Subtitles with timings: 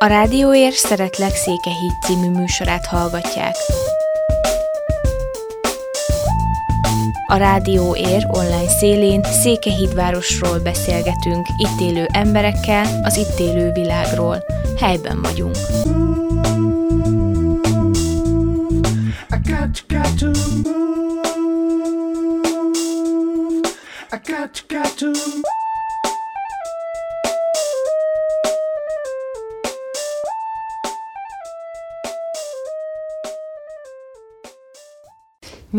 [0.00, 3.54] A Rádióér Szeretlek Székehíd című műsorát hallgatják.
[7.26, 14.44] A Rádió Ér online szélén Székehídvárosról beszélgetünk, itt élő emberekkel, az itt élő világról.
[14.76, 15.56] Helyben vagyunk.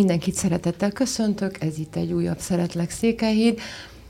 [0.09, 3.59] Mindenkit szeretettel köszöntök, ez itt egy újabb Szeretlek Székelyhíd,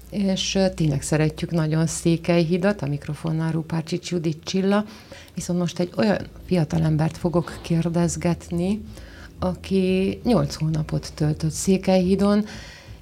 [0.10, 4.86] és tényleg szeretjük nagyon Székelyhidat, a mikrofonnál Rupárcsics Judit Csilla,
[5.34, 8.82] viszont most egy olyan fiatalembert fogok kérdezgetni,
[9.40, 12.46] aki 8 hónapot töltött Székelyhidon,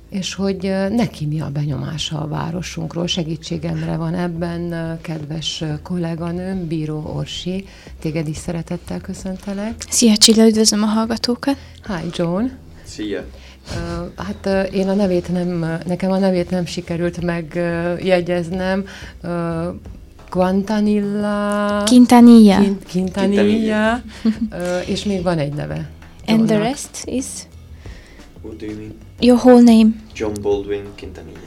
[0.09, 3.07] és hogy neki mi a benyomása a városunkról.
[3.07, 7.65] Segítségemre van ebben kedves kolléganőm, Bíró Orsi.
[7.99, 9.85] Téged is szeretettel köszöntelek.
[9.89, 11.57] Szia Csilla, üdvözlöm a hallgatókat.
[11.87, 12.45] Hi John.
[12.87, 13.25] Szia!
[14.15, 18.85] Hát én a nevét nem, nekem a nevét nem sikerült megjegyeznem.
[20.29, 21.83] Quantanilla.
[21.83, 22.59] Quintanilla.
[22.91, 24.01] Quintanilla.
[24.85, 25.89] és még van egy neve.
[26.25, 27.25] And the rest is?
[28.41, 28.97] What do you mean?
[29.19, 29.89] Your whole name?
[30.15, 31.39] John Baldwin Quintanilla.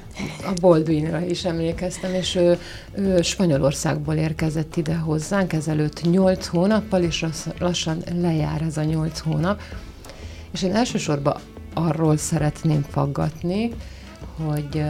[0.44, 2.58] A Baldwinra is emlékeztem, és ő,
[2.94, 7.26] ő Spanyolországból érkezett ide hozzánk ezelőtt 8 hónappal, és
[7.58, 9.60] lassan lejár ez a 8 hónap.
[10.52, 11.36] És én elsősorban
[11.74, 13.70] arról szeretném faggatni,
[14.36, 14.82] hogy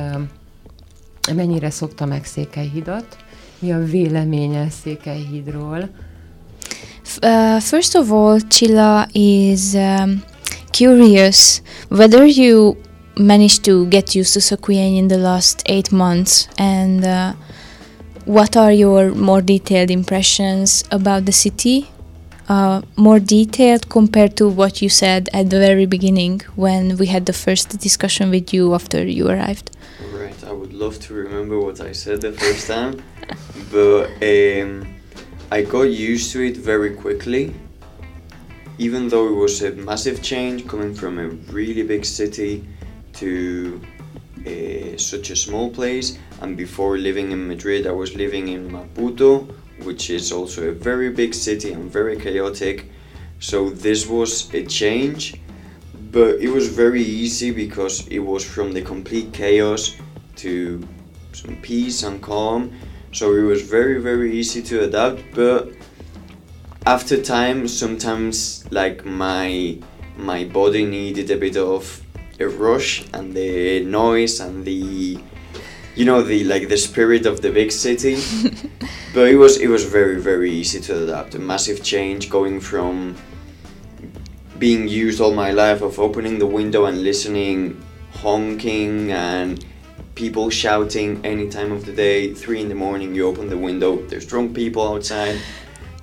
[1.34, 3.16] mennyire szokta meg Székelyhidat,
[3.58, 5.88] mi a véleménye Székelyhídról.
[7.22, 10.22] Uh, first of all, Chilla is um,
[10.70, 12.76] curious whether you
[13.14, 17.32] managed to get used to Sokuyen in the last eight months and uh,
[18.24, 21.86] what are your more detailed impressions about the city
[22.50, 27.24] uh, more detailed compared to what you said at the very beginning when we had
[27.26, 29.70] the first discussion with you after you arrived?
[30.12, 32.94] Right, I would love to remember what I said the first time,
[33.70, 34.70] but um,
[35.52, 37.54] I got used to it very quickly.
[38.78, 42.64] Even though it was a massive change coming from a really big city
[43.20, 43.80] to
[44.44, 49.54] uh, such a small place, and before living in Madrid, I was living in Maputo,
[49.84, 52.90] which is also a very big city and very chaotic.
[53.38, 55.40] So this was a change,
[56.10, 59.96] but it was very easy because it was from the complete chaos
[60.36, 60.86] to
[61.32, 62.72] some peace and calm.
[63.12, 65.70] So it was very very easy to adapt, but
[66.86, 69.78] after time sometimes like my
[70.16, 72.02] my body needed a bit of
[72.38, 75.18] a rush and the noise and the
[75.94, 78.16] you know the like the spirit of the big city?
[79.12, 81.34] But it was it was very very easy to adapt.
[81.34, 83.16] A massive change going from
[84.58, 89.64] being used all my life of opening the window and listening honking and
[90.14, 92.32] people shouting any time of the day.
[92.32, 95.40] Three in the morning you open the window there's drunk people outside.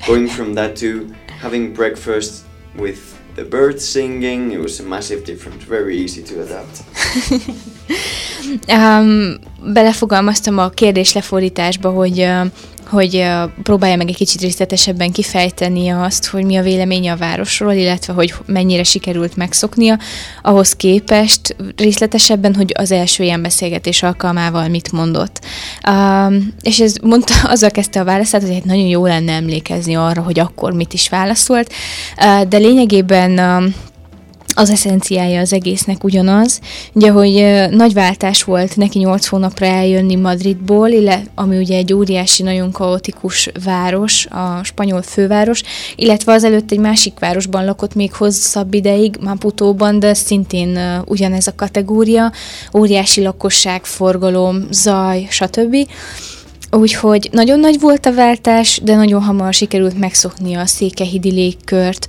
[0.06, 5.64] Going from that to having breakfast with the birds singing it was a massive difference
[5.64, 6.84] very easy to adapt.
[8.68, 9.40] Um,
[9.74, 12.46] belefogalmaztam a kérdés lefordításba, hogy uh,
[12.88, 13.26] hogy
[13.64, 18.34] próbálja meg egy kicsit részletesebben kifejteni azt, hogy mi a véleménye a városról, illetve hogy
[18.46, 20.00] mennyire sikerült megszoknia,
[20.42, 25.46] ahhoz képest részletesebben, hogy az első ilyen beszélgetés alkalmával mit mondott.
[25.90, 30.22] Um, és ez mondta, azzal kezdte a válaszát, hogy hát nagyon jó lenne emlékezni arra,
[30.22, 31.74] hogy akkor mit is válaszolt,
[32.18, 33.76] uh, de lényegében um,
[34.58, 36.60] az eszenciája az egésznek ugyanaz.
[36.94, 42.44] Ugye, hogy nagy váltás volt neki 8 hónapra eljönni Madridból, illetve, ami ugye egy óriási,
[42.44, 45.64] nagyon kaotikus város, a spanyol főváros,
[45.96, 52.32] illetve azelőtt egy másik városban lakott még hosszabb ideig, Maputóban, de szintén ugyanez a kategória,
[52.74, 55.76] óriási lakosság, forgalom, zaj, stb.
[56.72, 62.08] Úgyhogy nagyon nagy volt a váltás, de nagyon hamar sikerült megszoknia a székehidi légkört.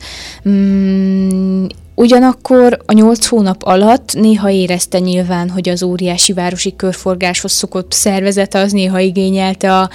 [0.49, 1.67] Mm,
[1.99, 8.59] Ugyanakkor a nyolc hónap alatt néha érezte nyilván, hogy az óriási városi körforgáshoz szokott szervezete
[8.59, 9.91] az néha igényelte a,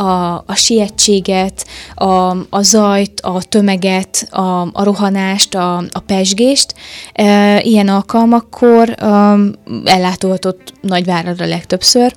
[0.00, 6.74] a, a sietséget, a, a zajt, a tömeget, a, a rohanást, a, a pesgést.
[7.12, 9.52] E, ilyen alkalmakkor um,
[9.84, 12.12] ellátogatott Nagyvárada legtöbbször,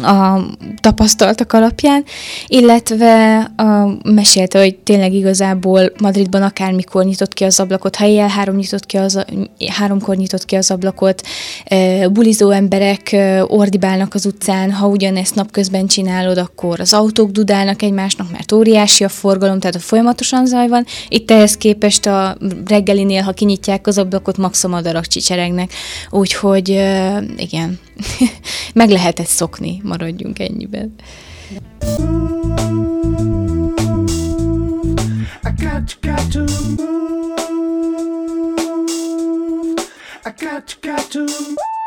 [0.00, 0.40] a
[0.80, 2.04] tapasztaltak alapján,
[2.46, 8.56] illetve a, mesélte, hogy tényleg igazából Madridban akármikor nyitott ki az ablakot, ha éjjel három
[8.56, 9.24] nyitott ki az,
[9.68, 11.22] háromkor nyitott ki az ablakot,
[11.64, 17.82] e, bulizó emberek e, ordibálnak az utcán, ha ugyanezt napközben csinálod, akkor az autók dudálnak
[17.82, 20.86] egymásnak, mert óriási a forgalom, tehát a folyamatosan zaj van.
[21.08, 22.36] Itt ehhez képest a
[22.66, 25.72] reggelinél, ha kinyitják az ablakot, max a madarak csicseregnek.
[26.10, 27.78] Úgyhogy e, igen,
[28.74, 30.94] meg lehetett szokni, maradjunk ennyiben.
[40.24, 41.81] I got, to got to move.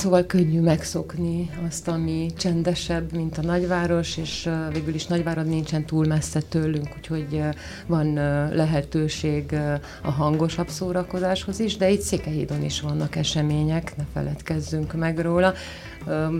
[0.00, 6.06] Szóval könnyű megszokni azt, ami csendesebb, mint a nagyváros, és végül is nagyvárad nincsen túl
[6.06, 7.42] messze tőlünk, úgyhogy
[7.86, 8.12] van
[8.54, 9.56] lehetőség
[10.02, 15.52] a hangosabb szórakozáshoz is, de itt Székelyhídon is vannak események, ne feledkezzünk meg róla.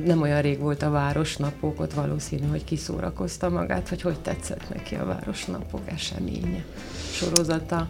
[0.04, 4.94] Nem olyan rég volt a Városnapok, ott valószínű, hogy kiszórakozta magát, hogy hogy tetszett neki
[4.94, 6.64] a Városnapok eseménye,
[7.12, 7.88] sorozata.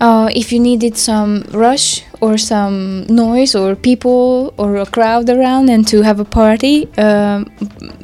[0.00, 5.68] Uh, if you needed some rush or some noise or people or a crowd around
[5.68, 7.44] and to have a party, uh,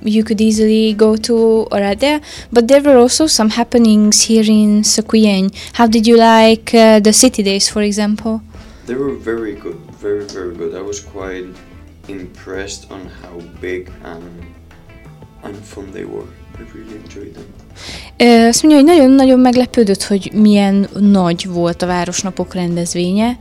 [0.02, 2.22] you could easily go to Oradea.
[2.52, 5.50] But there were also some happenings here in Sequien.
[5.74, 8.42] How did you like uh, the city days, for example?
[8.86, 10.74] They were very good, very, very good.
[10.74, 11.46] I was quite
[12.08, 14.54] impressed on how big and,
[15.42, 16.26] and fun they were.
[16.58, 17.63] I really enjoyed them.
[18.48, 23.36] Azt mondja, hogy nagyon-nagyon meglepődött, hogy milyen nagy volt a Városnapok rendezvénye.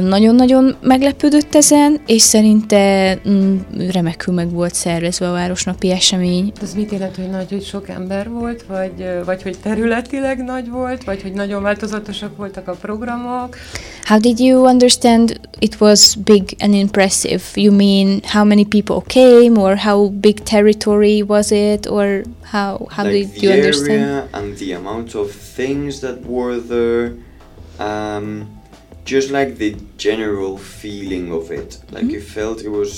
[0.00, 3.56] Nagyon-nagyon meglepődött ezen, és szerinte mm,
[3.92, 6.52] remekül meg volt szervezve a Városnapi esemény.
[6.62, 11.04] Ez mit jelent, hogy nagy, hogy sok ember volt, vagy, vagy hogy területileg nagy volt,
[11.04, 13.56] vagy hogy nagyon változatosak voltak a programok?
[14.04, 17.42] How did you understand it was big and impressive?
[17.54, 23.04] You mean how many people came, or how big territory was it, or how how
[23.04, 24.00] like did you the understand?
[24.02, 27.14] area and the amount of things that were there.
[27.78, 28.56] Um,
[29.04, 31.78] just like the general feeling of it.
[31.90, 32.10] Like Mhm.
[32.12, 32.92] you felt it was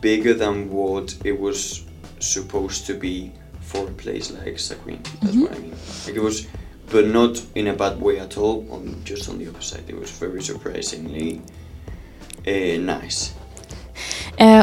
[0.00, 1.84] bigger than what it was
[2.18, 3.30] supposed to be
[3.60, 4.98] for a place like Saquin.
[5.22, 5.42] That's Mhm.
[5.42, 5.74] what I mean.
[6.06, 6.46] Like it was,
[6.90, 8.66] but not in a bad way at all.
[8.70, 11.40] On just on the opposite, it was very surprisingly
[12.46, 13.32] uh, nice.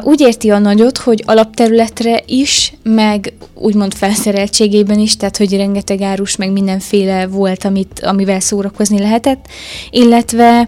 [0.04, 6.36] Úgy érti a nagyot, hogy alapterületre is, meg úgymond felszereltségében is, tehát hogy rengeteg árus,
[6.36, 9.46] meg mindenféle volt, amit, amivel szórakozni lehetett,
[9.90, 10.68] illetve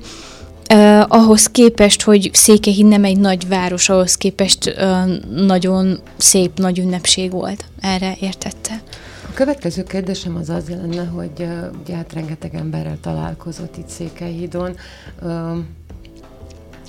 [0.74, 6.80] uh, ahhoz képest, hogy Székehíd nem egy nagy város, ahhoz képest uh, nagyon szép, nagy
[6.80, 7.66] ünnepség volt.
[7.82, 8.82] Erre értette.
[9.30, 11.48] A következő kérdésem az az lenne, hogy uh,
[11.84, 14.76] ugye hát rengeteg emberrel találkozott itt Székelyhídon.
[15.22, 15.58] Uh,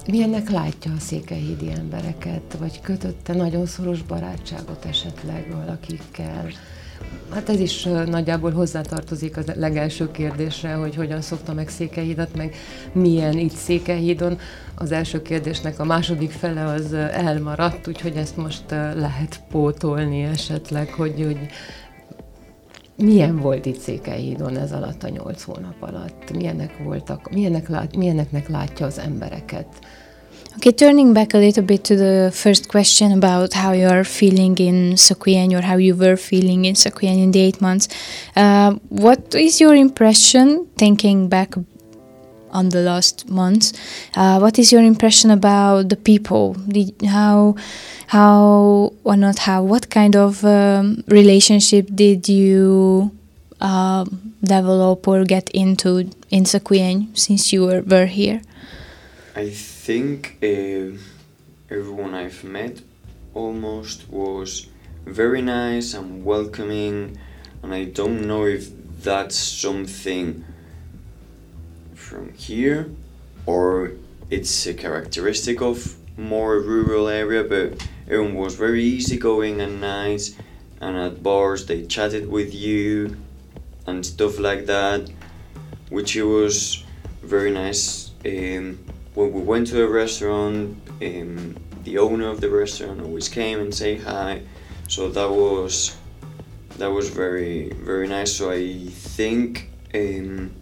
[0.06, 6.46] milyennek látja a székelyhídi embereket, vagy kötötte nagyon szoros barátságot esetleg valakikkel?
[7.32, 12.54] Hát ez is nagyjából hozzátartozik az legelső kérdésre, hogy hogyan szokta meg Székelyhídat, meg
[12.92, 14.38] milyen itt Székelyhídon.
[14.74, 21.14] Az első kérdésnek a második fele az elmaradt, úgyhogy ezt most lehet pótolni esetleg, hogy,
[21.24, 21.38] hogy
[22.96, 26.32] milyen volt itt Székelyhídon ez alatt a nyolc hónap alatt?
[26.32, 29.66] Milyenek voltak, milyenek lát, milyeneknek látja az embereket?
[30.56, 34.58] Okay, turning back a little bit to the first question about how you are feeling
[34.58, 37.88] in Sequien or how you were feeling in Sequien in the eight months.
[38.36, 41.56] Uh, what is your impression, thinking back
[42.54, 43.72] on the last months?
[44.14, 46.54] Uh, what is your impression about the people?
[46.54, 47.56] Did, how,
[48.06, 49.62] how or not how?
[49.62, 53.10] What kind of um, relationship did you
[53.60, 54.04] uh,
[54.42, 58.40] develop or get into in Sequien since you were, were here?
[59.36, 60.96] I think uh,
[61.70, 62.80] everyone I've met
[63.34, 64.68] almost was
[65.04, 67.18] very nice and welcoming,
[67.62, 68.70] and I don't know if
[69.02, 70.44] that's something
[72.14, 72.88] from here
[73.44, 73.92] or
[74.30, 80.36] it's a characteristic of more rural area, but everyone was very easygoing and nice,
[80.80, 83.16] and at bars they chatted with you
[83.86, 85.10] and stuff like that,
[85.90, 86.84] which it was
[87.22, 88.12] very nice.
[88.24, 88.78] Um,
[89.14, 93.74] when we went to a restaurant, um, the owner of the restaurant always came and
[93.74, 94.42] say hi,
[94.88, 95.96] so that was
[96.78, 98.32] that was very very nice.
[98.36, 100.54] So I think um,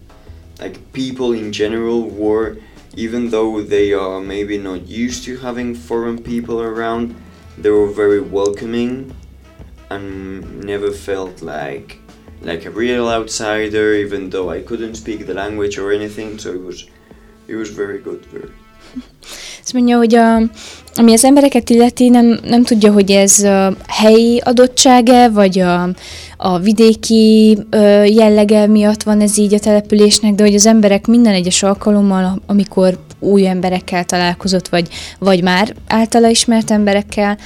[0.63, 2.57] like people in general were,
[2.95, 7.17] even though they are maybe not used to having foreign people around,
[7.59, 9.15] they were very welcoming
[9.91, 11.99] and never felt like
[12.43, 16.39] like a real outsider, even though I couldn't speak the language or anything.
[16.39, 16.89] So it was,
[17.47, 18.25] it was very good.
[18.27, 18.51] Very.
[19.63, 20.37] Azt mondja, hogy a,
[20.95, 25.89] ami az embereket illeti, nem, nem tudja, hogy ez a helyi adottsága, vagy a,
[26.37, 27.59] a vidéki
[28.05, 32.99] jellege miatt van ez így a településnek, de hogy az emberek minden egyes alkalommal, amikor
[33.19, 34.89] új emberekkel találkozott, vagy,
[35.19, 37.39] vagy már általa ismert emberekkel,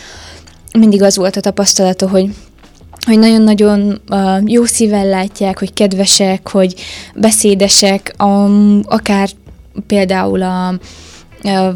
[0.78, 2.30] mindig az volt a tapasztalata, hogy
[3.06, 6.74] hogy nagyon-nagyon uh, jó szívvel látják, hogy kedvesek, hogy
[7.14, 9.28] beszédesek, um, akár
[9.86, 10.78] például a,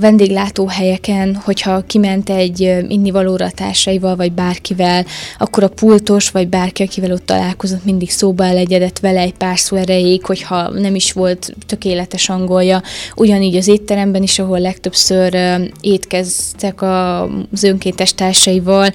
[0.01, 5.05] vendéglátóhelyeken, hogyha kiment egy innivalóra társaival, vagy bárkivel,
[5.39, 9.77] akkor a pultos, vagy bárki, akivel ott találkozott, mindig szóba elegyedett vele egy pár szó
[9.77, 12.83] erejéig, hogyha nem is volt tökéletes angolja.
[13.17, 15.37] Ugyanígy az étteremben is, ahol legtöbbször
[15.81, 18.93] étkeztek az önkéntes társaival,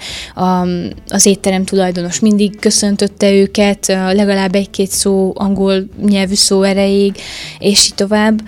[1.07, 7.15] az étterem tulajdonos mindig köszöntötte őket, legalább egy-két szó angol nyelvű szó erejéig,
[7.59, 8.41] és így tovább.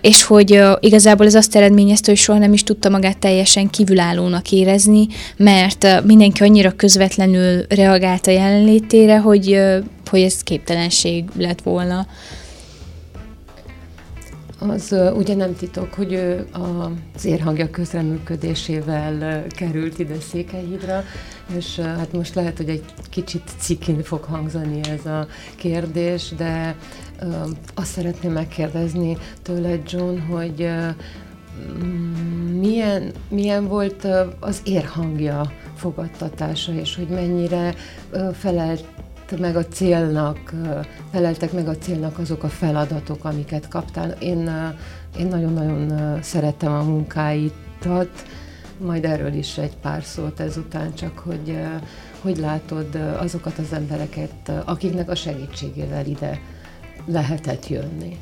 [0.00, 4.52] És hogy igazából ez azt azt eredményezte, hogy soha nem is tudta magát teljesen kívülállónak
[4.52, 5.06] érezni,
[5.36, 9.60] mert mindenki annyira közvetlenül reagált a jelenlétére, hogy,
[10.10, 12.06] hogy ez képtelenség lett volna.
[14.58, 21.04] Az ugye nem titok, hogy ő az érhangja közreműködésével került ide Székelyhídra,
[21.58, 26.76] és hát most lehet, hogy egy kicsit cikin fog hangzani ez a kérdés, de
[27.74, 30.68] azt szeretném megkérdezni tőled, John, hogy
[32.60, 34.06] milyen, milyen volt
[34.40, 37.74] az érhangja fogadtatása, és hogy mennyire
[38.32, 38.84] felelt
[39.40, 40.54] meg a célnak,
[41.10, 44.10] feleltek meg a célnak azok a feladatok, amiket kaptál.
[44.10, 44.50] Én,
[45.18, 48.24] én nagyon-nagyon szerettem a munkáitat,
[48.78, 51.58] majd erről is egy pár szót ezután, csak hogy
[52.24, 56.40] hogy látod azokat az embereket, akiknek a segítségével ide
[57.06, 58.18] lehetett jönni.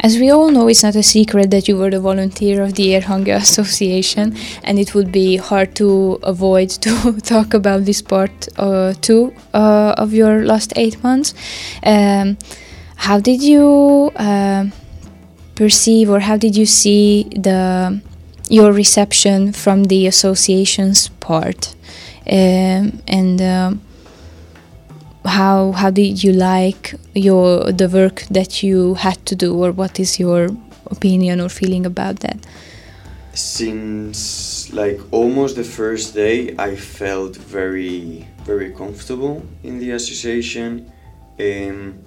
[0.00, 2.94] As we all know, it's not a secret that you were the volunteer of the
[2.94, 8.48] Air Hunger Association, and it would be hard to avoid to talk about this part
[8.56, 11.34] uh, too uh, of your last eight months.
[11.82, 12.38] Um,
[12.94, 14.66] how did you uh,
[15.56, 18.00] perceive, or how did you see the
[18.48, 21.74] your reception from the association's part,
[22.30, 23.80] um, and um,
[25.28, 30.00] how how did you like your the work that you had to do or what
[30.00, 30.48] is your
[30.90, 32.38] opinion or feeling about that?
[33.34, 40.90] Since like almost the first day i felt very very comfortable in the association.
[41.38, 41.98] Um,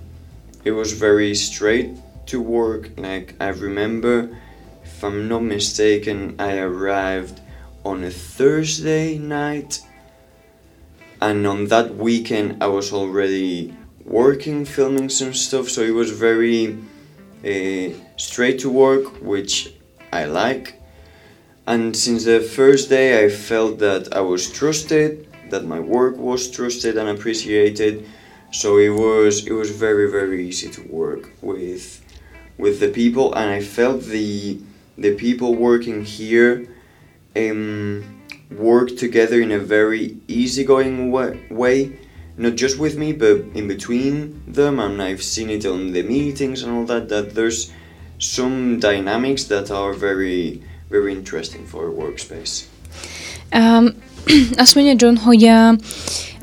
[0.63, 1.91] it was very straight
[2.27, 2.91] to work.
[2.97, 4.29] Like i remember
[4.83, 7.39] if i'm not mistaken i arrived
[7.83, 9.79] on a thursday night
[11.21, 16.77] and on that weekend I was already working, filming some stuff, so it was very
[17.45, 19.73] uh, straight to work, which
[20.11, 20.81] I like.
[21.67, 26.49] And since the first day, I felt that I was trusted, that my work was
[26.49, 28.09] trusted and appreciated.
[28.51, 32.03] So it was it was very very easy to work with
[32.57, 34.59] with the people, and I felt the
[34.97, 36.67] the people working here.
[37.35, 38.20] Um,
[38.57, 41.99] work together in a very easygoing way,
[42.37, 44.79] not just with me, but in between them.
[44.79, 47.71] And I've seen it on the meetings and all that, that there's
[48.17, 52.67] some dynamics that are very, very interesting for a workspace.
[53.53, 54.01] Um,
[54.55, 55.77] azt mondja John, hogy uh,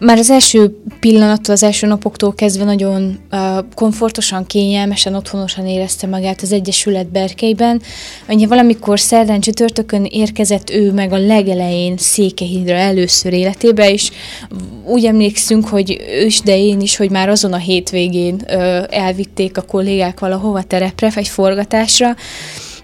[0.00, 3.40] már az első pillanattól, az első napoktól kezdve nagyon uh,
[3.74, 7.82] komfortosan, kényelmesen, otthonosan érezte magát az Egyesület berkeiben.
[8.28, 14.10] Ugye valamikor szerdán csütörtökön érkezett ő meg a legelején Székehídra először életébe, és
[14.84, 19.56] úgy emlékszünk, hogy ő is, de én is, hogy már azon a hétvégén uh, elvitték
[19.56, 22.16] a kollégák valahova terepre, egy forgatásra,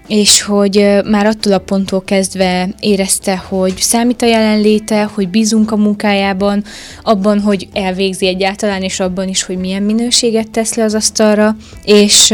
[0.07, 5.75] és hogy már attól a ponttól kezdve érezte, hogy számít a jelenléte, hogy bízunk a
[5.75, 6.63] munkájában,
[7.03, 12.33] abban, hogy elvégzi egyáltalán, és abban is, hogy milyen minőséget tesz le az asztalra, és,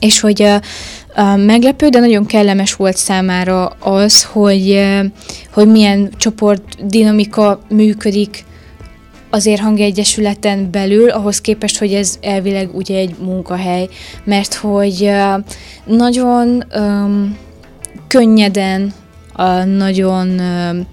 [0.00, 0.48] és hogy
[1.36, 4.84] meglepő, de nagyon kellemes volt számára az, hogy,
[5.52, 8.44] hogy milyen csoport dinamika működik
[9.36, 13.88] azért hangegyesületen belül, ahhoz képest, hogy ez elvileg ugye egy munkahely,
[14.24, 15.10] mert hogy
[15.84, 17.36] nagyon um,
[18.08, 18.92] könnyeden,
[19.38, 20.86] uh, nagyon um,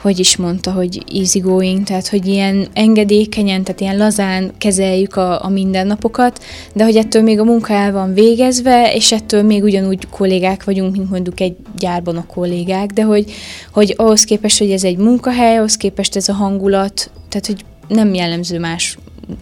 [0.00, 5.44] hogy is mondta, hogy easy going, tehát hogy ilyen engedékenyen, tehát ilyen lazán kezeljük a,
[5.44, 6.42] a mindennapokat,
[6.74, 10.96] de hogy ettől még a munka el van végezve, és ettől még ugyanúgy kollégák vagyunk,
[10.96, 13.32] mint mondjuk egy gyárban a kollégák, de hogy,
[13.72, 18.14] hogy ahhoz képest, hogy ez egy munkahely, ahhoz képest ez a hangulat, tehát hogy nem
[18.14, 18.98] jellemző más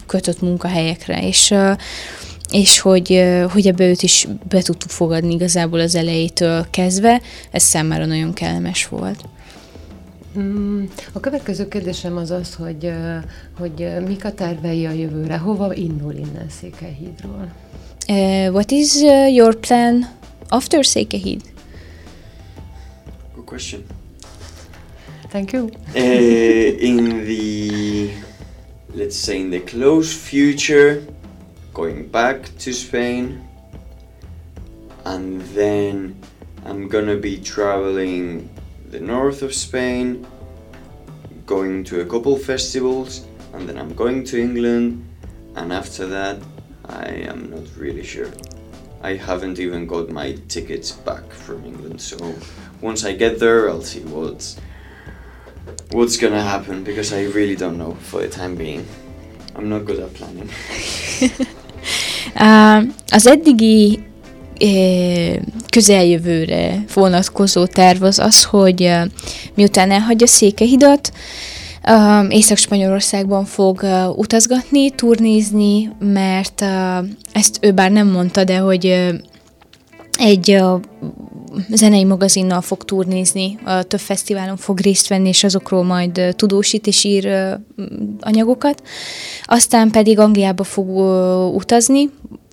[0.07, 1.55] kötött munkahelyekre, és
[2.51, 8.05] és hogy, hogy ebbe őt is be tudtuk fogadni igazából az elejétől kezdve, ez számára
[8.05, 9.25] nagyon kellemes volt.
[10.39, 12.93] Mm, a következő kérdésem az az, hogy,
[13.59, 17.53] hogy mik a tervei a jövőre, hova indul innen Székelyhídról?
[18.09, 20.07] Uh, what is uh, your plan
[20.49, 21.43] after Székelyhíd?
[23.35, 23.96] Good question.
[25.29, 25.71] Thank you.
[25.95, 28.13] Uh, in the,
[28.95, 31.07] let's say, in the close future,
[31.75, 33.47] going back to Spain,
[35.05, 36.21] and then
[36.65, 38.49] I'm gonna be traveling
[38.91, 40.27] the north of Spain,
[41.45, 45.05] going to a couple festivals, and then I'm going to England,
[45.57, 46.39] and after that,
[46.87, 48.31] I am not really sure.
[49.03, 52.35] I haven't even got my tickets back from England, so
[52.81, 54.57] once I get there, I'll see what's
[55.91, 58.85] what's gonna happen because I really don't know for the time being.
[59.55, 60.51] I'm not good at planning.
[63.11, 63.99] az eddigi
[65.71, 68.91] közeljövőre vonatkozó terv az az, hogy
[69.55, 71.13] miután elhagyja Székehidat,
[72.29, 76.65] Észak-Spanyolországban fog utazgatni, turnézni, mert
[77.33, 79.11] ezt ő bár nem mondta, de hogy
[80.19, 80.63] egy
[81.71, 83.59] zenei magazinnal fog turnézni,
[83.89, 87.55] több fesztiválon fog részt venni, és azokról majd tudósít és ír
[88.21, 88.83] anyagokat.
[89.45, 90.89] Aztán pedig Angliába fog
[91.55, 92.11] utazni,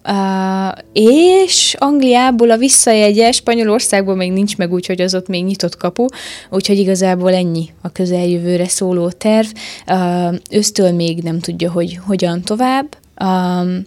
[0.07, 6.05] Uh, és Angliából a visszajegye Spanyolországból még nincs meg, úgyhogy az ott még nyitott kapu,
[6.49, 9.47] úgyhogy igazából ennyi a közeljövőre szóló terv.
[9.87, 12.97] Uh, még nem tudja, hogy hogyan tovább.
[13.23, 13.83] Um,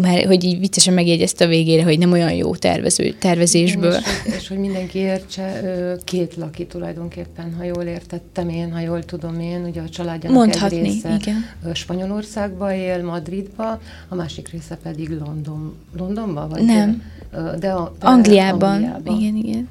[0.00, 3.94] mert hogy így viccesen megjegyezte a végére, hogy nem olyan jó tervező, tervezésből.
[4.26, 5.62] És, és hogy mindenki értse,
[6.04, 10.78] két laki tulajdonképpen, ha jól értettem én, ha jól tudom én, ugye a családjának Mondhatni,
[10.78, 11.74] egy része igen.
[11.74, 16.48] Spanyolországba él, Madridba, a másik része pedig London, Londonba?
[16.48, 17.02] Vagy nem.
[17.30, 17.70] De, a, de
[18.06, 18.72] Angliában.
[18.72, 19.18] Angliában.
[19.18, 19.68] Igen, igen.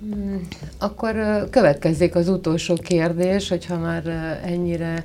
[0.00, 0.48] Hmm,
[0.78, 4.06] akkor következzék az utolsó kérdés, hogyha már
[4.44, 5.04] ennyire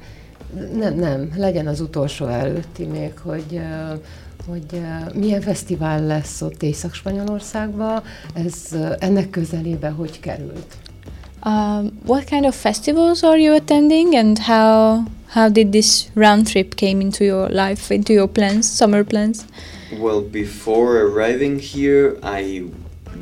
[0.74, 3.60] nem, nem, legyen az utolsó előtti még, hogy
[4.48, 4.82] hogy
[5.13, 10.78] milyen fesztivál lesz ott Észak-Spanyolországban, ez ennek közelébe hogy került?
[11.45, 15.00] Uh, what kind of festivals are you attending and how
[15.34, 19.38] how did this round trip came into your life, into your plans, summer plans?
[20.00, 22.63] Well, before arriving here, I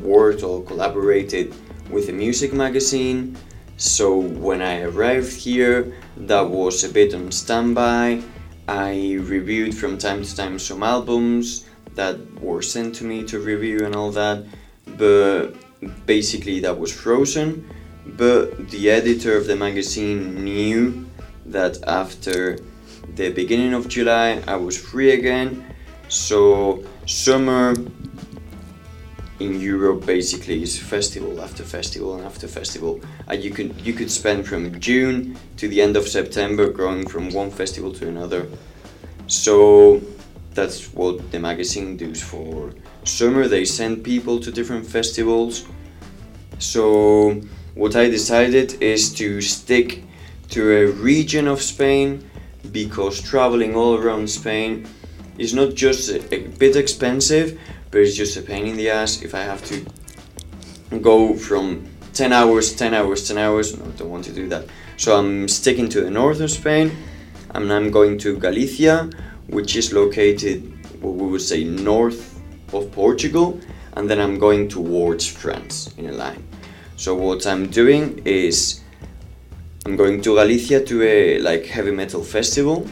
[0.02, 1.52] worked or collaborated
[1.90, 3.36] with a music magazine
[3.76, 8.22] So when I arrived here, that was a bit on standby.
[8.66, 13.84] I reviewed from time to time some albums that were sent to me to review
[13.84, 14.44] and all that,
[14.96, 15.52] but
[16.06, 17.68] basically that was frozen.
[18.06, 21.06] But the editor of the magazine knew
[21.46, 22.58] that after
[23.14, 25.64] the beginning of July I was free again,
[26.08, 27.74] so summer
[29.44, 33.00] in Europe basically is festival after festival and after festival.
[33.28, 37.30] And you could you could spend from June to the end of September going from
[37.30, 38.46] one festival to another.
[39.26, 40.00] So
[40.52, 42.72] that's what the magazine does for
[43.04, 43.48] summer.
[43.48, 45.66] They send people to different festivals.
[46.58, 47.40] So
[47.74, 50.04] what I decided is to stick
[50.50, 52.28] to a region of Spain
[52.70, 54.86] because traveling all around Spain
[55.38, 57.58] is not just a, a bit expensive
[57.94, 59.86] but it's just a pain in the ass if I have to
[61.00, 63.78] go from 10 hours, 10 hours, 10 hours.
[63.78, 64.64] No, I don't want to do that.
[64.96, 66.90] So I'm sticking to the north of Spain
[67.50, 69.10] and I'm going to Galicia,
[69.46, 72.40] which is located, what we would say, north
[72.72, 73.60] of Portugal,
[73.92, 76.42] and then I'm going towards France in a line.
[76.96, 78.80] So what I'm doing is
[79.86, 82.88] I'm going to Galicia to a like heavy metal festival.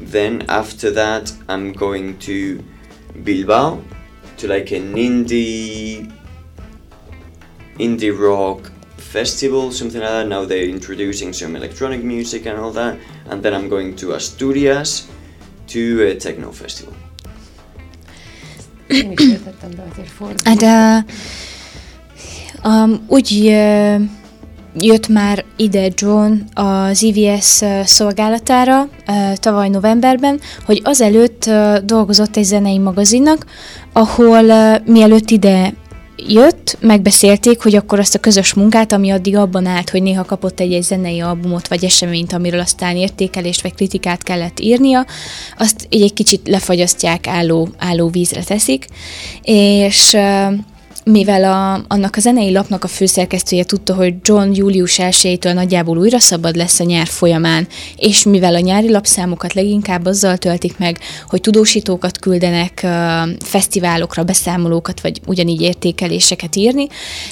[0.00, 2.64] Then after that I'm going to
[3.24, 3.82] Bilbao
[4.40, 6.10] to like an indie
[7.78, 10.28] indie rock festival, something like that.
[10.28, 12.98] Now they're introducing some electronic music and all that.
[13.28, 15.08] And then I'm going to Asturias
[15.68, 16.94] to a techno festival.
[20.44, 21.02] Hát uh,
[22.62, 24.19] um, úgy uh,
[24.78, 28.88] jött már ide John az EVS szolgálatára
[29.34, 31.50] tavaly novemberben, hogy azelőtt
[31.84, 33.46] dolgozott egy zenei magazinnak,
[33.92, 34.42] ahol
[34.84, 35.72] mielőtt ide
[36.28, 40.60] jött, megbeszélték, hogy akkor azt a közös munkát, ami addig abban állt, hogy néha kapott
[40.60, 45.06] egy, egy zenei albumot vagy eseményt, amiről aztán értékelést vagy kritikát kellett írnia,
[45.58, 48.86] azt egy kicsit lefagyasztják, álló, álló vízre teszik,
[49.42, 50.16] és
[51.10, 56.18] mivel a, annak a zenei lapnak a főszerkesztője tudta, hogy John július 1 nagyjából újra
[56.18, 61.40] szabad lesz a nyár folyamán, és mivel a nyári lapszámokat leginkább azzal töltik meg, hogy
[61.40, 62.90] tudósítókat küldenek uh,
[63.44, 66.86] fesztiválokra, beszámolókat, vagy ugyanígy értékeléseket írni,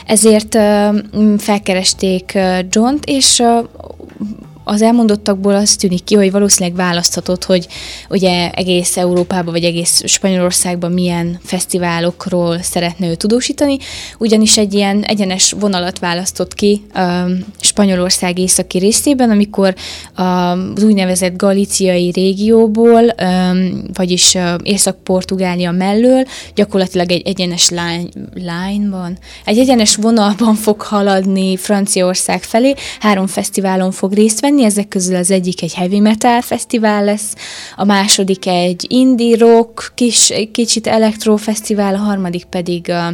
[0.06, 3.42] ezért uh, felkeresték uh, John-t, és
[4.68, 7.66] az elmondottakból az tűnik ki, hogy valószínűleg választhatott, hogy
[8.08, 13.76] ugye egész Európában vagy egész Spanyolországban milyen fesztiválokról szeretne ő tudósítani,
[14.18, 19.74] ugyanis egy ilyen egyenes vonalat választott ki um, Spanyolország északi részében, amikor
[20.14, 27.70] az úgynevezett galiciai régióból, um, vagyis uh, Észak-Portugália mellől gyakorlatilag egy egyenes
[28.34, 34.70] line van, egy egyenes vonalban fog haladni Franciaország felé, három fesztiválon fog részt venni, venni,
[34.70, 37.34] ezek közül az egyik egy heavy metal fesztivál lesz,
[37.76, 43.12] a második egy indie rock, kis, kicsit elektrofesztivál, a harmadik pedig a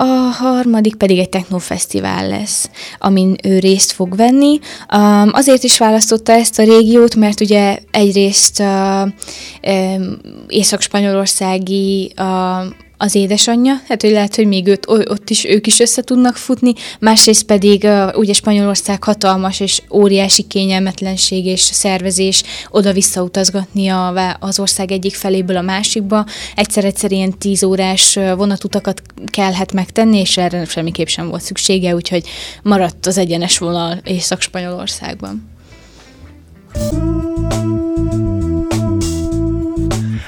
[0.00, 4.58] a harmadik pedig egy technofesztivál lesz, amin ő részt fog venni.
[4.96, 13.14] Um, azért is választotta ezt a régiót, mert ugye egyrészt uh, um, észak-spanyolországi uh, az
[13.14, 17.42] édesanyja, hát hogy lehet, hogy még őt, ott is ők is össze tudnak futni, másrészt
[17.42, 24.92] pedig uh, ugye Spanyolország hatalmas és óriási kényelmetlenség és szervezés oda-vissza utazgatni a, az ország
[24.92, 26.26] egyik feléből a másikba.
[26.54, 32.28] Egyszer-egyszer ilyen tíz órás vonatutakat kellhet megtenni, és erre semmiképp sem volt szüksége, úgyhogy
[32.62, 35.56] maradt az egyenes vonal Észak-Spanyolországban.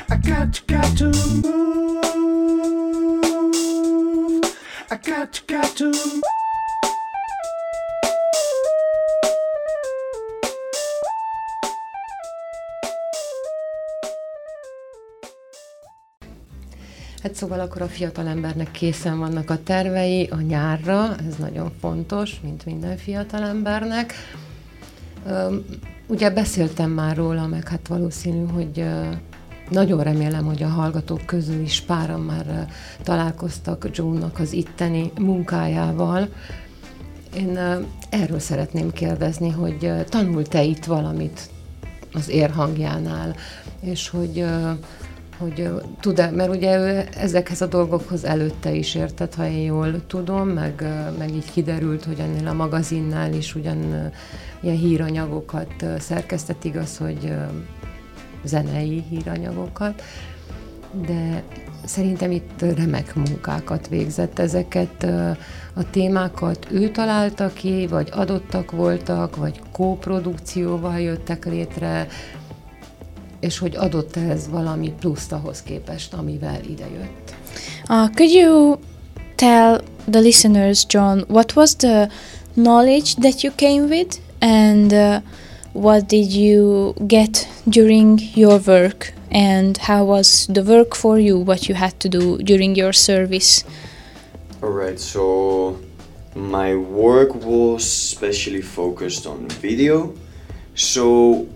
[0.09, 1.60] I got, got to move.
[5.05, 5.91] Got, got to.
[17.23, 22.41] Hát szóval akkor a fiatal embernek készen vannak a tervei a nyárra, ez nagyon fontos,
[22.43, 24.15] mint minden fiatal embernek.
[26.07, 28.85] Ugye beszéltem már róla, meg hát valószínű, hogy
[29.71, 32.69] nagyon remélem, hogy a hallgatók közül is páran már
[33.03, 36.29] találkoztak Joe-nak az itteni munkájával.
[37.37, 37.59] Én
[38.11, 41.51] erről szeretném kérdezni, hogy tanult-e itt valamit
[42.13, 43.35] az érhangjánál,
[43.81, 44.45] és hogy
[45.39, 50.49] hogy tud-e, mert ugye ő ezekhez a dolgokhoz előtte is érted, ha én jól tudom,
[50.49, 50.85] meg,
[51.19, 54.11] meg így kiderült, hogy ennél a magazinnál is ugyan
[54.61, 57.35] ilyen híranyagokat szerkesztett, igaz, hogy
[58.45, 60.03] zenei híranyagokat,
[61.07, 61.43] de
[61.85, 65.03] szerintem itt remek munkákat végzett ezeket
[65.75, 66.67] a témákat.
[66.71, 72.07] Ő találta ki, vagy adottak voltak, vagy kóprodukcióval jöttek létre,
[73.41, 77.35] és hogy adott ez valami pluszt ahhoz képest, amivel idejött.
[77.89, 78.77] Uh, could you
[79.35, 82.09] tell the listeners, John, what was the
[82.55, 85.17] knowledge that you came with and uh,
[85.73, 89.13] what did you get during your work?
[89.31, 93.65] And how was the work for you what you had to do during your service?
[94.63, 95.81] All right so
[96.35, 100.15] my work was specially focused on video.
[100.75, 101.49] So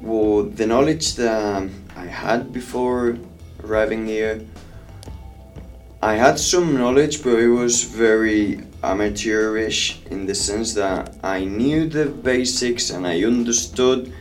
[0.00, 3.18] well the knowledge that i had before
[3.62, 4.40] arriving here
[6.00, 11.88] i had some knowledge but it was very amateurish in the sense that I knew
[11.88, 14.12] the basics and I understood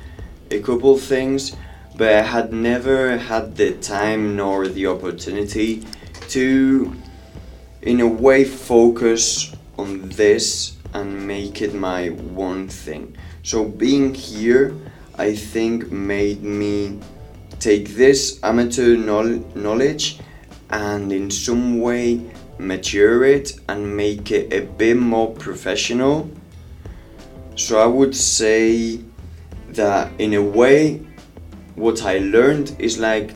[0.51, 1.55] a couple things,
[1.95, 5.85] but I had never had the time nor the opportunity
[6.29, 6.95] to,
[7.81, 13.15] in a way, focus on this and make it my one thing.
[13.43, 14.75] So, being here,
[15.17, 16.99] I think, made me
[17.59, 20.19] take this amateur knowledge
[20.69, 22.21] and in some way
[22.59, 26.29] mature it and make it a bit more professional.
[27.55, 28.99] So I would say
[29.69, 31.01] that in a way,
[31.75, 33.33] what I learned is like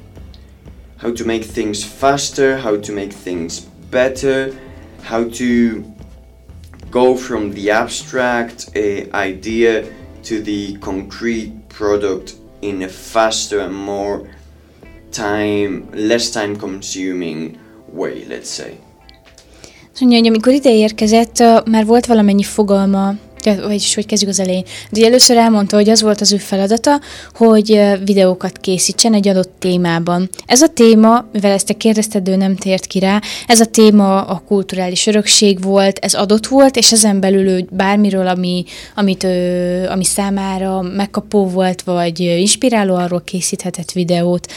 [0.97, 4.55] how to make things faster, how to make things better,
[5.01, 5.83] how to
[6.91, 9.91] go from the abstract uh, idea
[10.23, 14.29] to the concrete product in a faster and more
[15.11, 18.77] time, less time consuming way, let's say.
[19.99, 24.63] Mondja, hogy amikor ide érkezett, már volt valamennyi fogalma, vagyis hogy kezdjük az elején.
[24.89, 26.99] De először elmondta, hogy az volt az ő feladata,
[27.33, 30.29] hogy videókat készítsen egy adott témában.
[30.45, 34.21] Ez a téma, mivel ezt te kérdezted, ő nem tért ki rá, ez a téma
[34.21, 38.63] a kulturális örökség volt, ez adott volt, és ezen belül ő bármiről, ami,
[38.95, 44.51] amit ő, ami számára megkapó volt, vagy inspiráló, arról készíthetett videót.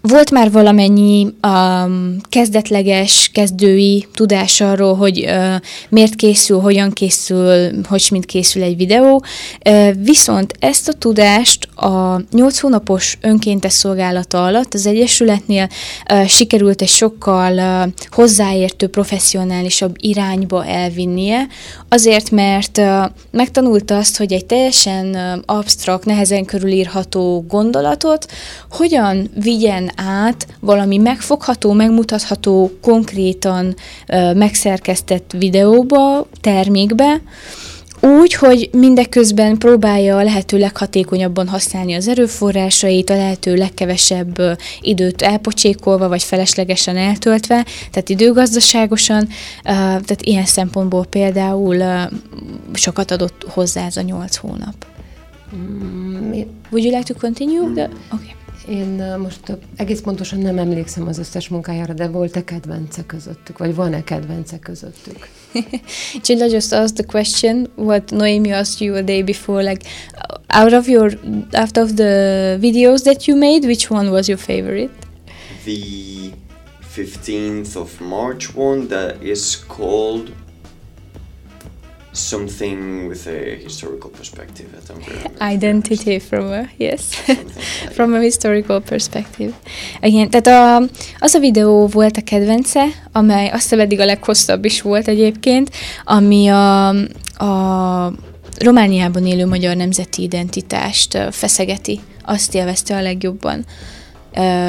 [0.00, 5.54] Volt már valamennyi um, kezdetleges, kezdői tudás arról, hogy uh,
[5.88, 9.24] miért készül, hogyan készül, hogy mint készül egy videó,
[9.68, 15.68] uh, viszont ezt a tudást a 8 hónapos önkéntes szolgálata alatt az Egyesületnél
[16.10, 21.46] uh, sikerült egy sokkal uh, hozzáértő, professzionálisabb irányba elvinnie,
[21.88, 28.26] azért, mert uh, megtanulta azt, hogy egy teljesen uh, absztrakt, nehezen körülírható gondolatot
[28.70, 33.74] hogyan vigyen át valami megfogható, megmutatható, konkrétan
[34.34, 37.22] megszerkesztett videóba, termékbe,
[38.00, 46.08] úgy, hogy mindeközben próbálja a lehető leghatékonyabban használni az erőforrásait, a lehető legkevesebb időt elpocsékolva,
[46.08, 49.28] vagy feleslegesen eltöltve, tehát időgazdaságosan,
[49.62, 52.08] tehát ilyen szempontból például
[52.72, 54.86] sokat adott hozzá ez a nyolc hónap.
[55.56, 56.30] Mm,
[56.70, 57.66] Would you like to continue?
[57.66, 57.74] Mm.
[57.74, 58.37] The, okay.
[58.68, 59.40] Én most
[59.76, 65.28] egész pontosan nem emlékszem az összes munkájára, de volt-e kedvence közöttük, vagy van-e kedvence közöttük?
[66.22, 69.88] Csilla just asked the question what Noemi asked you a day before, like
[70.54, 71.18] out of your
[71.52, 74.92] out of the videos that you made, which one was your favorite?
[75.64, 76.32] The
[76.96, 80.30] 15th of March one that is called
[82.18, 84.66] something with a historical perspective.
[85.40, 87.14] Identity from a, yes,
[87.96, 89.52] from a historical perspective.
[90.00, 94.82] Igen, tehát a, az a videó volt a kedvence, amely azt eddig a leghosszabb is
[94.82, 95.70] volt egyébként,
[96.04, 96.88] ami a,
[97.44, 98.12] a
[98.58, 102.00] Romániában élő magyar nemzeti identitást feszegeti.
[102.24, 103.64] Azt élvezte a legjobban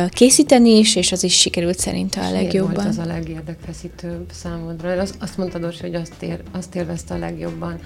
[0.09, 2.73] készíteni is, és az is sikerült szerintem a legjobban.
[2.73, 4.91] volt az a legérdekfeszítőbb számodra?
[4.91, 7.79] Azt, azt mondtad, hogy azt, ér, azt élvezte a legjobban.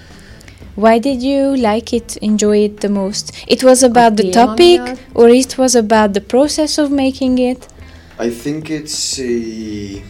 [0.76, 3.30] Why did you like it, enjoy it the most?
[3.46, 4.80] It was about the topic,
[5.12, 7.66] or it was about the process of making it?
[8.18, 10.02] I think it's a.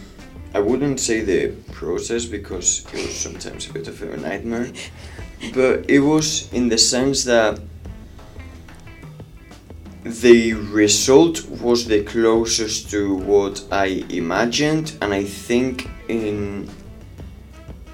[0.57, 4.71] I wouldn't say the process because it was sometimes a bit of a nightmare,
[5.53, 7.59] but it was in the sense that
[10.05, 16.69] the result was the closest to what I imagined, and I think in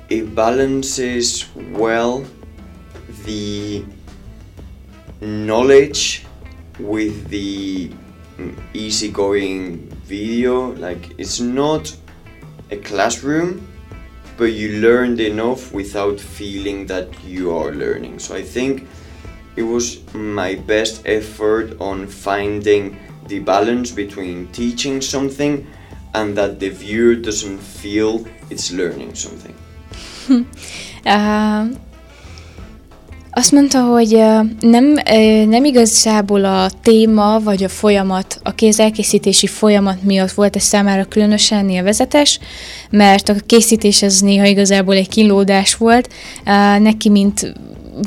[0.09, 2.25] it balances well
[3.23, 3.85] the
[5.21, 6.25] knowledge
[6.79, 7.89] with the
[8.37, 10.73] mm, easygoing video.
[10.73, 11.95] Like it's not
[12.71, 13.65] a classroom,
[14.35, 18.19] but you learned enough without feeling that you are learning.
[18.19, 18.89] So I think
[19.55, 25.65] it was my best effort on finding the balance between teaching something
[26.13, 29.55] and that the viewer doesn't feel it's learning something.
[31.05, 31.65] uh,
[33.33, 34.23] azt mondta, hogy
[34.59, 34.85] nem,
[35.49, 41.69] nem igazából a téma vagy a folyamat, a kézelkészítési folyamat miatt volt ez számára különösen
[41.69, 42.39] élvezetes,
[42.89, 46.09] mert a készítés az néha igazából egy kínlódás volt.
[46.79, 47.53] Neki, mint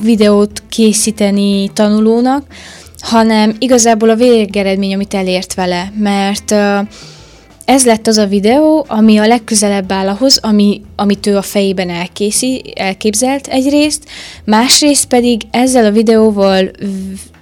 [0.03, 2.47] videót készíteni tanulónak,
[2.99, 6.55] hanem igazából a végeredmény, amit elért vele, mert
[7.65, 11.91] ez lett az a videó, ami a legközelebb áll ahhoz, ami, amit ő a fejében
[11.91, 14.05] elkészi, elképzelt egyrészt,
[14.45, 16.71] másrészt pedig ezzel a videóval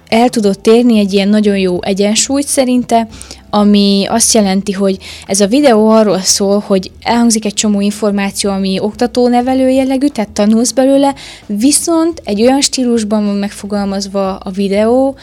[0.07, 3.07] el tudott érni egy ilyen nagyon jó egyensúlyt szerinte,
[3.55, 8.79] ami azt jelenti, hogy ez a videó arról szól, hogy elhangzik egy csomó információ, ami
[8.79, 15.15] oktató-nevelő jellegű, tehát tanulsz belőle, viszont egy olyan stílusban van megfogalmazva a videó,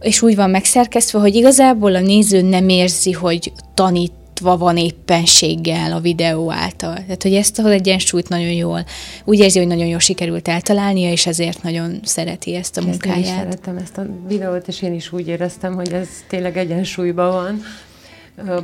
[0.00, 6.00] és úgy van megszerkesztve, hogy igazából a néző nem érzi, hogy tanít van éppenséggel a
[6.00, 6.94] videó által.
[6.94, 8.84] Tehát, hogy ezt az egyensúlyt nagyon jól,
[9.24, 13.18] úgy érzi, hogy nagyon jól sikerült eltalálnia, és ezért nagyon szereti ezt a ezt munkáját.
[13.18, 17.32] Én is szeretem ezt a videót, és én is úgy éreztem, hogy ez tényleg egyensúlyban
[17.32, 17.62] van,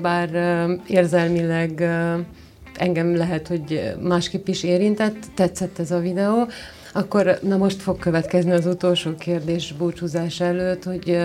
[0.01, 0.31] bár
[0.87, 1.89] érzelmileg
[2.77, 6.49] engem lehet, hogy másképp is érintett, tetszett ez a videó,
[6.93, 11.19] akkor na most fog következni az utolsó kérdés búcsúzás előtt, hogy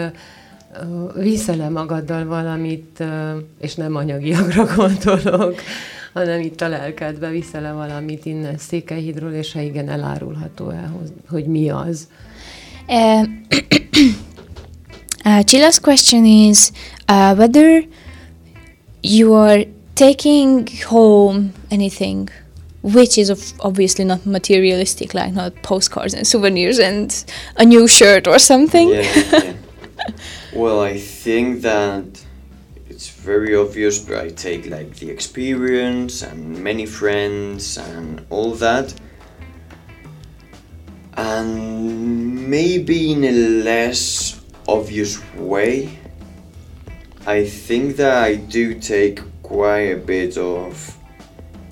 [1.15, 3.03] viszel-e magaddal valamit,
[3.59, 5.55] és nem anyagiakra gondolok,
[6.13, 10.99] hanem itt a lelkedbe viszel-e valamit innen Székelyhídról, és ha igen, elárulható el,
[11.29, 12.07] hogy mi az?
[12.89, 13.25] Uh,
[15.25, 16.71] uh, Chilla's question is
[17.09, 17.83] uh, whether
[19.01, 22.29] you are taking home anything
[22.81, 27.25] which is obviously not materialistic, like not postcards and souvenirs and
[27.55, 28.89] a new shirt or something.
[28.89, 29.53] Yeah, yeah.
[30.53, 32.23] well, I think that
[32.89, 38.93] it's very obvious, but I take like the experience and many friends and all that.
[41.15, 43.31] And maybe in a
[43.63, 45.97] less obvious way,
[47.25, 50.97] I think that I do take quite a bit of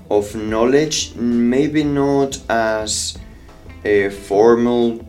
[0.09, 3.17] of knowledge, maybe not as
[3.83, 5.05] a formal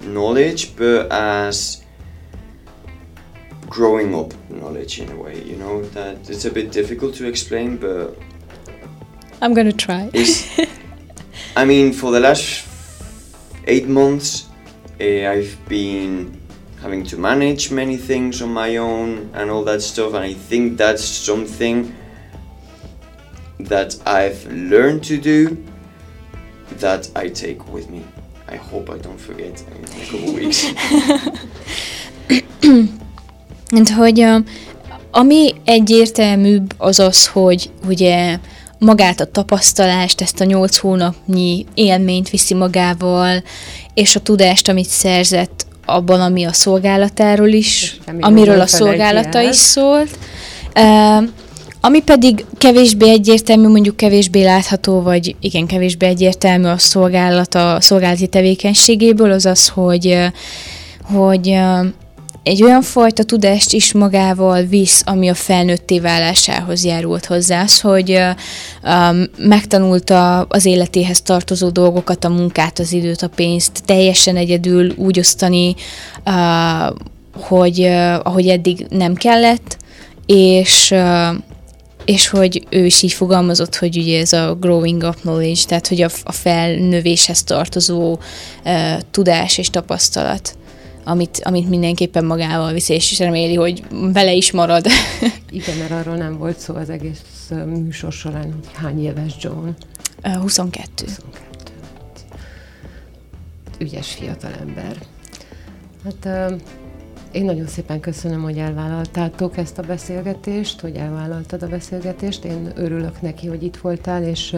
[0.00, 1.82] knowledge, but as
[3.70, 5.40] growing up knowledge in a way.
[5.42, 8.18] You know that it's a bit difficult to explain, but
[9.40, 10.10] I'm gonna try.
[11.56, 12.66] I mean, for the last
[13.66, 14.48] eight months,
[15.00, 16.38] uh, I've been
[16.82, 20.76] having to manage many things on my own and all that stuff, and I think
[20.76, 21.94] that's something
[23.60, 25.64] that I've learned to do
[26.78, 28.04] that I take with me.
[28.48, 30.66] I hope I don't forget in a couple weeks.
[33.70, 34.26] Mint hogy
[35.10, 38.38] ami egyértelműbb az az, hogy ugye
[38.78, 43.42] magát a tapasztalást, ezt a nyolc hónapnyi élményt viszi magával,
[43.94, 50.18] és a tudást, amit szerzett abban, ami a szolgálatáról is, amiről a szolgálata is szólt.
[50.76, 51.28] Uh,
[51.80, 58.26] ami pedig kevésbé egyértelmű, mondjuk kevésbé látható, vagy igen, kevésbé egyértelmű a szolgálata, a szolgálati
[58.26, 60.18] tevékenységéből, az az, hogy,
[61.02, 61.58] hogy
[62.42, 68.18] egy olyan fajta tudást is magával visz, ami a felnőtté válásához járult hozzá, az, hogy
[68.82, 75.18] um, megtanulta az életéhez tartozó dolgokat, a munkát, az időt, a pénzt teljesen egyedül úgy
[75.18, 75.74] osztani,
[76.26, 76.96] uh,
[77.34, 79.76] hogy uh, ahogy eddig nem kellett,
[80.26, 81.34] és uh,
[82.04, 86.02] és hogy ő is így fogalmazott, hogy ugye ez a growing up knowledge, tehát hogy
[86.02, 88.18] a, a felnövéshez tartozó
[88.64, 90.58] uh, tudás és tapasztalat
[91.04, 94.86] amit, amit mindenképpen magával visz, és reméli, hogy vele is marad.
[95.50, 99.68] Igen, mert arról nem volt szó az egész műsor során, hogy hány éves John.
[100.22, 101.04] 22.
[101.04, 101.20] 22.
[103.78, 104.96] Ügyes fiatalember.
[106.04, 106.50] Hát
[107.32, 112.44] én nagyon szépen köszönöm, hogy elvállaltátok ezt a beszélgetést, hogy elvállaltad a beszélgetést.
[112.44, 114.56] Én örülök neki, hogy itt voltál, és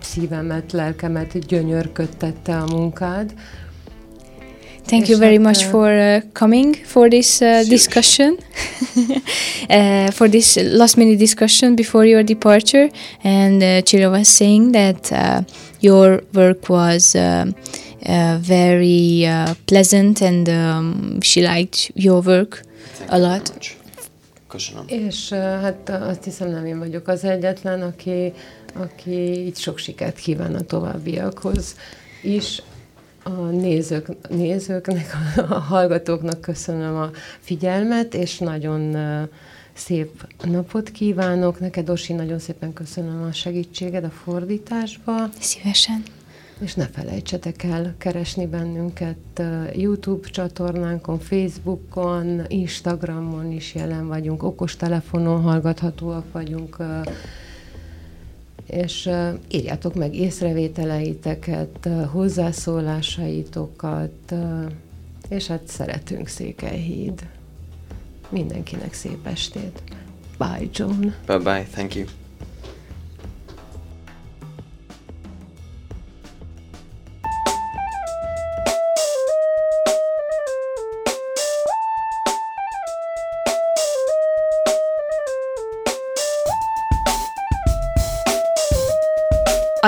[0.00, 3.34] szívemet, lelkemet gyönyörködtette a munkád.
[4.84, 8.38] Thank you very much for uh, coming for this uh, discussion,
[9.70, 12.88] uh, for this last minute discussion before your departure.
[13.22, 15.42] And uh, Chilo was saying that uh,
[15.80, 17.46] your work was uh,
[18.06, 22.62] uh, very uh, pleasant and um, she liked your work
[22.94, 23.48] Thank a you lot.
[23.48, 23.76] very much.
[24.48, 24.84] Köszönöm.
[24.86, 28.32] És uh, hát azt hiszem nem én vagyok az egyetlen, aki,
[28.74, 31.76] aki így sok sikert kíván a továbbiakhoz
[32.22, 32.62] is.
[33.38, 38.96] A nézők, nézőknek, a hallgatóknak köszönöm a figyelmet, és nagyon
[39.72, 41.60] szép napot kívánok.
[41.60, 45.28] Neked, Osi, nagyon szépen köszönöm a segítséged a fordításba.
[45.40, 46.02] Szívesen.
[46.60, 49.42] És ne felejtsetek el keresni bennünket
[49.74, 56.76] YouTube csatornánkon, Facebookon, Instagramon is jelen vagyunk, okostelefonon hallgathatóak vagyunk,
[58.70, 59.10] és
[59.50, 64.34] írjátok meg észrevételeiteket, hozzászólásaitokat,
[65.28, 67.26] és hát szeretünk Székelyhíd.
[68.28, 69.82] Mindenkinek szép estét.
[70.38, 71.00] Bye, John.
[71.26, 71.66] Bye bye.
[71.72, 72.06] Thank you.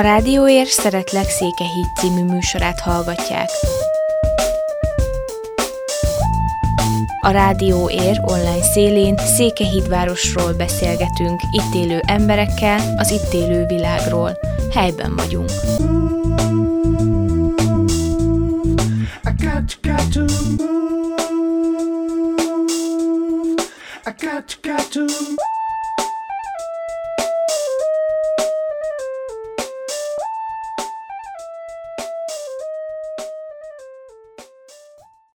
[0.03, 3.49] Rádióér Szeretlek Székehíd című műsorát hallgatják.
[7.21, 14.39] A Rádió Ér online szélén Székehídvárosról beszélgetünk, itt élő emberekkel, az itt élő világról.
[14.73, 15.51] Helyben vagyunk.
[19.25, 19.35] I
[24.25, 25.52] got, to got, to.